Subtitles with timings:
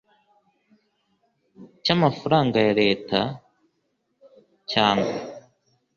[1.83, 3.19] cy amafaranga ya Leta
[4.71, 5.13] cyangwa